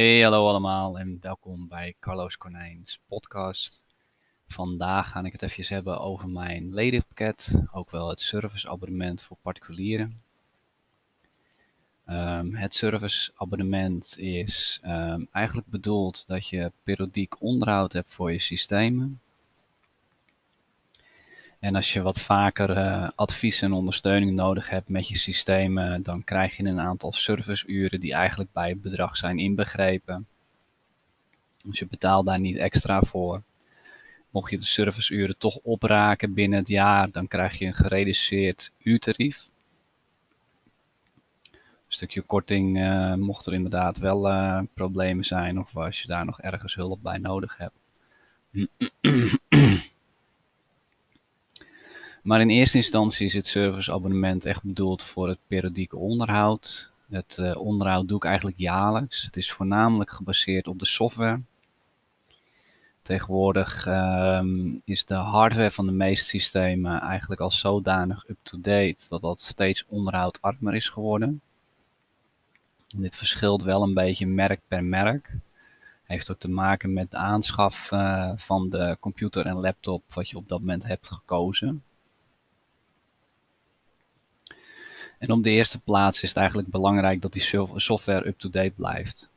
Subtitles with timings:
[0.00, 3.84] Hey, hallo allemaal en welkom bij Carlos Konijns podcast.
[4.46, 10.22] Vandaag ga ik het even hebben over mijn ledenpakket, ook wel het serviceabonnement voor particulieren.
[12.08, 19.20] Um, het serviceabonnement is um, eigenlijk bedoeld dat je periodiek onderhoud hebt voor je systemen.
[21.60, 26.24] En als je wat vaker uh, advies en ondersteuning nodig hebt met je systemen, dan
[26.24, 30.26] krijg je een aantal serviceuren die eigenlijk bij het bedrag zijn inbegrepen.
[31.64, 33.42] Dus je betaalt daar niet extra voor.
[34.30, 39.48] Mocht je de serviceuren toch opraken binnen het jaar, dan krijg je een gereduceerd uurtarief.
[41.52, 46.24] Een stukje korting uh, mocht er inderdaad wel uh, problemen zijn of als je daar
[46.24, 47.78] nog ergens hulp bij nodig hebt.
[52.30, 56.90] Maar in eerste instantie is het serviceabonnement echt bedoeld voor het periodieke onderhoud.
[57.08, 59.22] Het uh, onderhoud doe ik eigenlijk jaarlijks.
[59.22, 61.40] Het is voornamelijk gebaseerd op de software.
[63.02, 64.42] Tegenwoordig uh,
[64.84, 70.74] is de hardware van de meeste systemen eigenlijk al zodanig up-to-date dat dat steeds onderhoudarmer
[70.74, 71.40] is geworden.
[72.96, 75.30] Dit verschilt wel een beetje merk per merk.
[76.04, 80.36] Heeft ook te maken met de aanschaf uh, van de computer en laptop wat je
[80.36, 81.82] op dat moment hebt gekozen.
[85.20, 89.28] En op de eerste plaats is het eigenlijk belangrijk dat die software up-to-date blijft.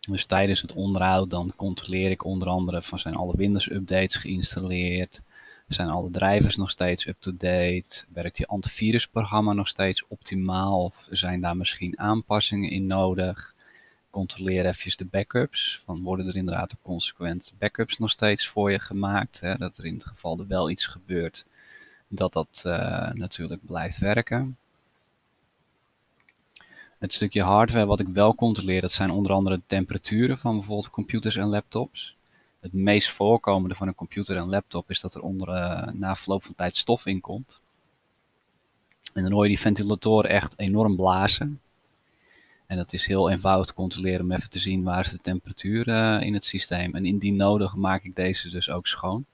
[0.00, 5.20] Dus tijdens het onderhoud dan controleer ik onder andere van zijn alle Windows updates geïnstalleerd.
[5.68, 8.04] Zijn alle drivers nog steeds up-to-date?
[8.12, 10.84] Werkt je antivirusprogramma nog steeds optimaal?
[10.84, 13.54] Of zijn daar misschien aanpassingen in nodig?
[14.10, 15.82] Controleer even de backups.
[15.84, 19.40] Van worden er inderdaad consequent backups nog steeds voor je gemaakt?
[19.40, 19.56] Hè?
[19.56, 21.46] Dat er in het geval er wel iets gebeurt,
[22.12, 24.56] dat dat uh, natuurlijk blijft werken.
[26.98, 30.90] Het stukje hardware wat ik wel controleer, dat zijn onder andere de temperaturen van bijvoorbeeld
[30.90, 32.16] computers en laptops.
[32.60, 36.44] Het meest voorkomende van een computer en laptop is dat er onder, uh, na verloop
[36.44, 37.60] van tijd stof in komt.
[39.12, 41.60] En dan hoor je die ventilatoren echt enorm blazen.
[42.66, 45.88] En dat is heel eenvoudig te controleren om even te zien waar is de temperatuur
[45.88, 46.94] uh, in het systeem.
[46.94, 49.24] En indien nodig maak ik deze dus ook schoon.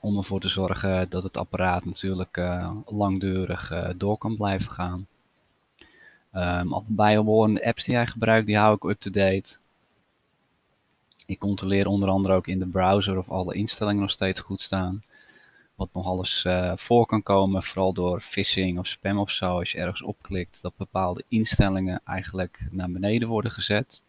[0.00, 5.06] Om ervoor te zorgen dat het apparaat natuurlijk uh, langdurig uh, door kan blijven gaan.
[6.34, 9.56] Um, alle bijbehorende apps die jij gebruikt, die hou ik up-to-date.
[11.26, 15.02] Ik controleer onder andere ook in de browser of alle instellingen nog steeds goed staan.
[15.74, 19.58] Wat nog alles uh, voor kan komen, vooral door phishing of spam of zo.
[19.58, 24.02] Als je ergens opklikt, dat bepaalde instellingen eigenlijk naar beneden worden gezet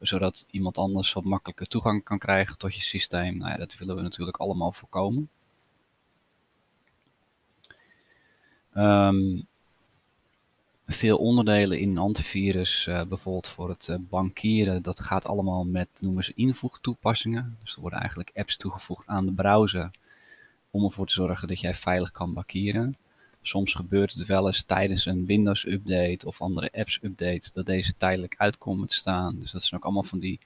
[0.00, 3.36] zodat iemand anders wat makkelijker toegang kan krijgen tot je systeem.
[3.38, 5.28] Nou ja, dat willen we natuurlijk allemaal voorkomen.
[8.74, 9.46] Um,
[10.86, 16.24] veel onderdelen in antivirus, uh, bijvoorbeeld voor het uh, bankieren, dat gaat allemaal met, noemen
[16.24, 17.56] ze invoegtoepassingen.
[17.62, 19.90] Dus er worden eigenlijk apps toegevoegd aan de browser
[20.70, 22.96] om ervoor te zorgen dat jij veilig kan bankieren.
[23.46, 27.96] Soms gebeurt het wel eens tijdens een Windows update of andere apps updates dat deze
[27.96, 29.40] tijdelijk uitkomen te staan.
[29.40, 30.40] Dus dat zijn ook allemaal van die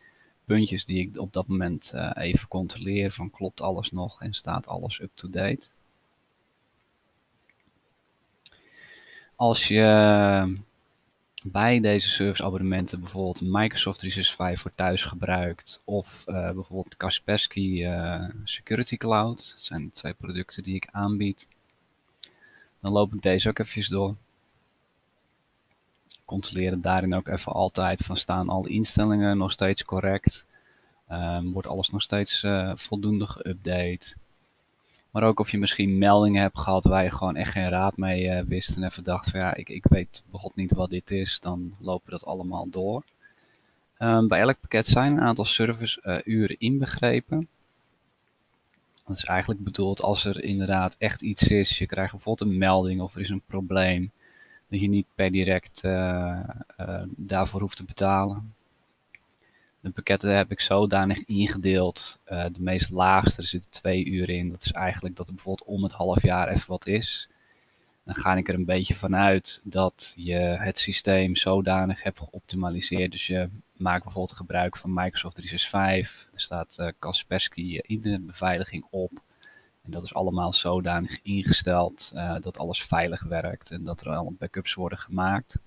[0.44, 4.66] puntjes die ik op dat moment uh, even controleer van klopt alles nog en staat
[4.66, 5.69] alles up to date.
[9.37, 10.59] Als je
[11.43, 17.87] bij deze serviceabonnementen bijvoorbeeld Microsoft 365 voor thuis gebruikt of uh, bijvoorbeeld Kaspersky
[18.44, 21.49] Security Cloud, dat zijn twee producten die ik aanbied
[22.80, 24.14] dan loop ik deze ook even door.
[26.24, 30.44] Controleren daarin ook even altijd van staan alle instellingen nog steeds correct.
[31.12, 34.14] Um, wordt alles nog steeds uh, voldoende geüpdate.
[35.10, 38.24] Maar ook of je misschien meldingen hebt gehad waar je gewoon echt geen raad mee
[38.24, 38.76] uh, wist.
[38.76, 41.41] En even dacht van ja, ik, ik weet begot niet wat dit is.
[41.41, 43.04] Dan lopen dat allemaal door.
[43.98, 47.48] Um, bij elk pakket zijn een aantal serviceuren uh, inbegrepen.
[49.10, 51.78] Dat is eigenlijk bedoeld als er inderdaad echt iets is.
[51.78, 54.10] Je krijgt bijvoorbeeld een melding of er is een probleem.
[54.68, 56.41] Dat je niet per direct uh,
[56.80, 58.54] uh, daarvoor hoeft te betalen.
[59.80, 62.21] De pakketten heb ik zodanig ingedeeld.
[62.28, 64.51] Uh, de meest laagste, zitten twee uur in.
[64.51, 67.28] Dat is eigenlijk dat er bijvoorbeeld om het half jaar even wat is.
[68.10, 73.12] Dan ga ik er een beetje vanuit dat je het systeem zodanig hebt geoptimaliseerd.
[73.12, 76.28] Dus je maakt bijvoorbeeld gebruik van Microsoft 365.
[76.33, 79.12] Er staat uh, Kaspersky internetbeveiliging op.
[79.83, 84.34] En dat is allemaal zodanig ingesteld uh, dat alles veilig werkt en dat er al
[84.39, 85.59] backups worden gemaakt.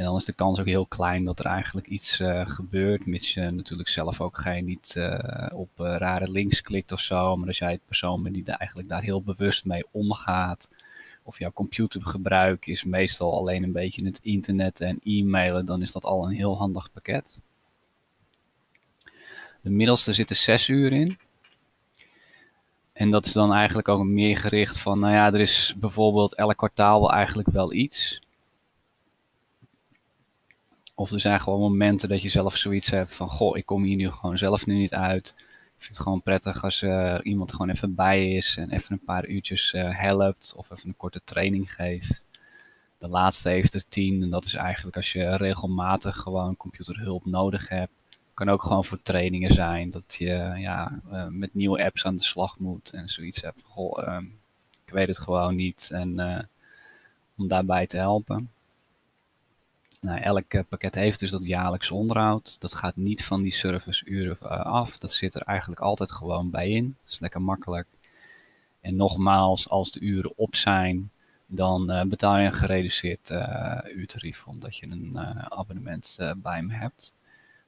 [0.00, 3.34] En dan is de kans ook heel klein dat er eigenlijk iets uh, gebeurt, mits
[3.34, 7.36] je natuurlijk zelf ook geen niet uh, op uh, rare links klikt of zo.
[7.36, 10.70] Maar als jij het persoon bent die daar eigenlijk daar heel bewust mee omgaat,
[11.22, 16.04] of jouw computergebruik is meestal alleen een beetje het internet en e-mailen, dan is dat
[16.04, 17.38] al een heel handig pakket.
[19.60, 21.18] De middelste zit er 6 uur in.
[22.92, 26.56] En dat is dan eigenlijk ook meer gericht van, nou ja, er is bijvoorbeeld elk
[26.56, 28.20] kwartaal eigenlijk wel iets.
[31.00, 33.96] Of er zijn gewoon momenten dat je zelf zoiets hebt van, goh, ik kom hier
[33.96, 35.34] nu gewoon zelf nu niet uit.
[35.36, 39.04] Ik vind het gewoon prettig als uh, iemand gewoon even bij is en even een
[39.04, 42.26] paar uurtjes uh, helpt of even een korte training geeft.
[42.98, 47.68] De laatste heeft er tien en dat is eigenlijk als je regelmatig gewoon computerhulp nodig
[47.68, 47.92] hebt.
[48.34, 52.22] Kan ook gewoon voor trainingen zijn, dat je ja, uh, met nieuwe apps aan de
[52.22, 53.62] slag moet en zoiets hebt.
[53.64, 54.24] Goh, ehm,
[54.84, 56.48] ik weet het gewoon niet en
[57.36, 58.50] om daarbij te helpen.
[60.00, 62.60] Nou, elk eh, pakket heeft dus dat jaarlijks onderhoud.
[62.60, 64.98] Dat gaat niet van die serviceuren uh, af.
[64.98, 66.96] Dat zit er eigenlijk altijd gewoon bij in.
[67.02, 67.86] Dat is lekker makkelijk.
[68.80, 71.10] En nogmaals, als de uren op zijn,
[71.46, 73.30] dan uh, betaal je een gereduceerd
[73.94, 75.18] uurtarief, omdat je een
[75.48, 77.14] abonnement bij me hebt.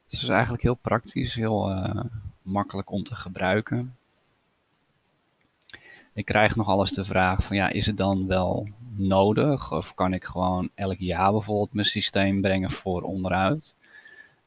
[0.09, 1.91] Dus is eigenlijk heel praktisch, heel
[2.43, 3.97] makkelijk om te gebruiken.
[6.13, 9.73] Ik krijg nog alles de vraag van ja, is het dan wel nodig?
[9.73, 13.75] Of kan ik gewoon elk jaar bijvoorbeeld mijn systeem brengen voor onderuit?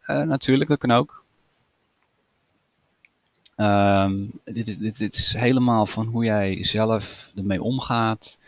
[0.08, 1.24] Uh, natuurlijk, dat kan ook.
[3.58, 8.40] Um, dit, dit, dit, is helemaal van hoe jij zelf ermee omgaat.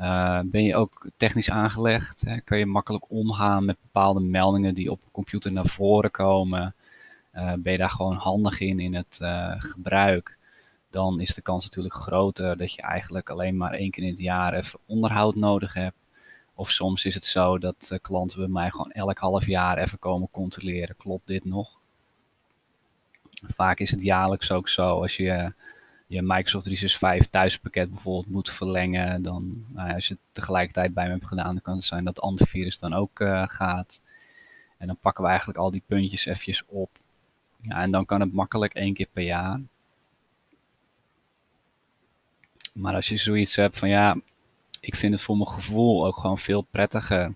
[0.00, 2.20] Uh, ben je ook technisch aangelegd?
[2.20, 2.40] Hè?
[2.40, 6.74] Kan je makkelijk omgaan met bepaalde meldingen die op de computer naar voren komen?
[7.34, 9.18] Uh, ben je daar gewoon handig in in het
[9.58, 10.38] gebruik?
[10.90, 14.20] Dan is de kans natuurlijk groter dat je eigenlijk alleen maar één keer in het
[14.20, 15.96] jaar even onderhoud nodig hebt.
[16.54, 19.98] Of soms is het zo dat uh, klanten bij mij gewoon elk half jaar even
[19.98, 21.76] komen controleren, klopt dit nog?
[23.54, 25.52] Vaak is het jaarlijks ook zo, als je
[26.08, 31.04] je Microsoft 365 thuispakket bijvoorbeeld moet verlengen, dan nou ja, als je het tegelijkertijd bij
[31.04, 34.00] me hebt gedaan, dan kan het zijn dat antivirus dan ook uh, gaat.
[34.78, 36.90] En dan pakken we eigenlijk al die puntjes eventjes op.
[37.60, 39.60] Ja, en dan kan het makkelijk één keer per jaar.
[42.78, 44.20] Maar als je zoiets hebt van ja,
[44.80, 47.34] ik vind het voor mijn gevoel ook gewoon veel prettiger.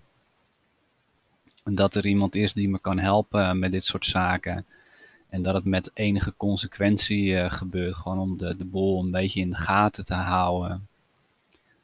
[1.63, 4.65] Dat er iemand is die me kan helpen met dit soort zaken.
[5.29, 7.95] En dat het met enige consequentie uh, gebeurt.
[7.95, 10.87] Gewoon om de, de boel een beetje in de gaten te houden.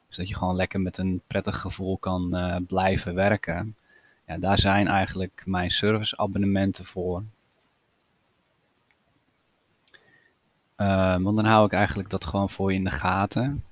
[0.07, 3.75] Dus dat je gewoon lekker met een prettig gevoel kan uh, blijven werken.
[4.27, 7.23] Ja, daar zijn eigenlijk mijn serviceabonnementen voor.
[10.81, 13.63] Uh, want dan hou ik eigenlijk dat gewoon voor je in de gaten.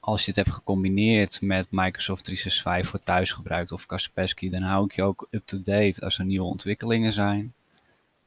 [0.00, 4.92] Als je het hebt gecombineerd met Microsoft 365 voor thuisgebruik of Kaspersky, dan hou ik
[4.92, 7.54] je ook up-to-date als er nieuwe ontwikkelingen zijn.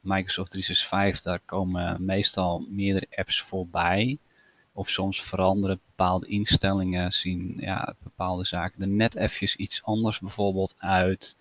[0.00, 4.18] Microsoft 365, daar komen meestal meerdere apps voorbij.
[4.72, 10.74] Of soms veranderen bepaalde instellingen, zien ja, bepaalde zaken er net eventjes iets anders bijvoorbeeld
[10.78, 11.36] uit.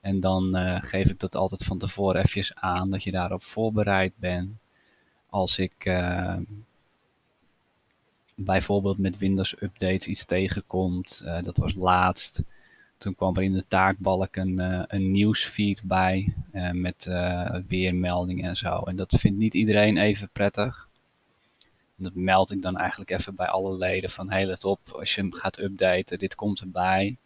[0.00, 4.12] En dan uh, geef ik dat altijd van tevoren eventjes aan, dat je daarop voorbereid
[4.16, 4.50] bent
[5.30, 6.36] als ik uh,
[8.34, 12.42] bijvoorbeeld met Windows updates iets tegenkomt, uh, dat was laatst.
[12.98, 16.34] Toen kwam er in de taakbalk een, uh, een nieuwsfeed bij
[16.72, 17.04] met
[17.68, 18.78] weermeldingen en zo.
[18.78, 20.88] En dat vindt niet iedereen even prettig.
[21.96, 25.14] En dat meld ik dan eigenlijk even bij alle leden van hey let op, als
[25.14, 27.16] je hem gaat updaten, dit komt erbij.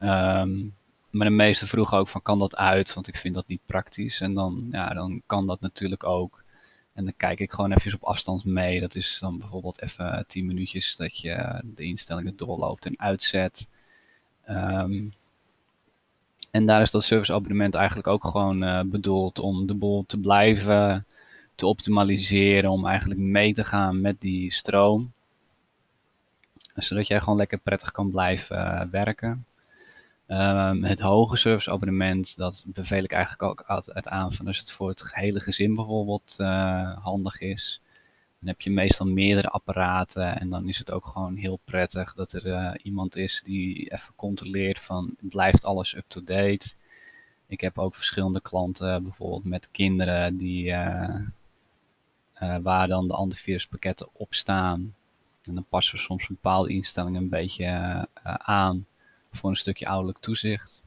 [0.00, 0.74] Um,
[1.10, 4.20] maar de meesten vroegen ook van kan dat uit, want ik vind dat niet praktisch.
[4.20, 6.42] En dan, ja, dan kan dat natuurlijk ook.
[6.98, 8.80] En dan kijk ik gewoon even op afstand mee.
[8.80, 13.68] Dat is dan bijvoorbeeld even 10 minuutjes dat je de instellingen doorloopt en uitzet.
[14.48, 15.12] Um,
[16.50, 21.06] en daar is dat serviceabonnement eigenlijk ook gewoon uh, bedoeld om de boel te blijven
[21.54, 22.70] te optimaliseren.
[22.70, 25.12] Om eigenlijk mee te gaan met die stroom.
[26.74, 29.46] Zodat jij gewoon lekker prettig kan blijven werken.
[30.30, 34.88] Um, het hoge serviceabonnement, dat beveel ik eigenlijk ook altijd aan van als het voor
[34.88, 37.80] het gehele gezin bijvoorbeeld uh, handig is.
[38.38, 42.32] Dan heb je meestal meerdere apparaten en dan is het ook gewoon heel prettig dat
[42.32, 46.74] er uh, iemand is die even controleert van blijft alles up-to-date.
[47.46, 51.20] Ik heb ook verschillende klanten, bijvoorbeeld met kinderen, die, uh,
[52.62, 54.94] waar dan de antiviruspakketten op staan.
[55.42, 58.06] En dan passen we soms bepaalde instellingen een beetje
[58.38, 58.86] aan
[59.38, 60.82] voor een stukje ouderlijk toezicht.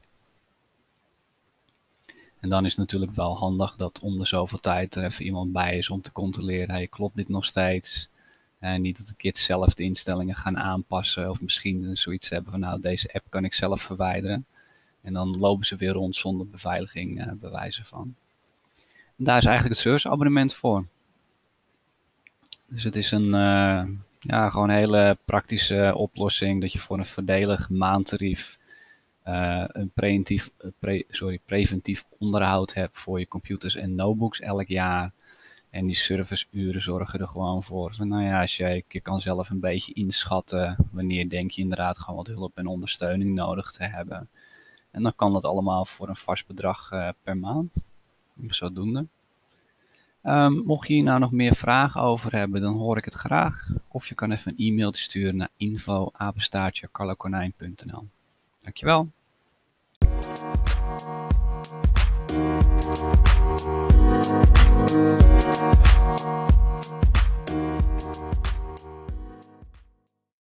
[2.40, 5.52] En dan is het natuurlijk wel handig dat om de zoveel tijd er even iemand
[5.52, 8.08] bij is om te controleren, hey, klopt dit nog steeds?
[8.58, 12.60] En niet dat de kids zelf de instellingen gaan aanpassen of misschien zoiets hebben van
[12.60, 14.46] nou deze app kan ik zelf verwijderen.
[15.00, 18.14] En dan lopen ze weer rond zonder beveiliging uh, bewijzen van.
[19.16, 20.86] Daar is eigenlijk het serviceabonnement voor.
[22.66, 23.84] Dus het is een, uh,
[24.24, 28.58] Ja, gewoon een hele praktische oplossing dat je voor een voordelig maandtarief
[29.28, 35.12] uh, een preventief, pre, sorry, preventief onderhoud hebt voor je computers en notebooks elk jaar.
[35.70, 37.94] En die serviceuren zorgen er gewoon voor.
[37.98, 42.16] Nou ja, als jij, je kan zelf een beetje inschatten wanneer denk je inderdaad gewoon
[42.16, 44.28] wat hulp en ondersteuning nodig te hebben.
[44.90, 47.74] En dan kan dat allemaal voor een vast bedrag uh, per maand.
[48.48, 49.06] Zodoende.
[50.24, 53.68] Um, mocht je hier nou nog meer vragen over hebben, dan hoor ik het graag.
[53.88, 56.10] Of je kan even een e-mail sturen naar info
[58.62, 59.08] Dankjewel.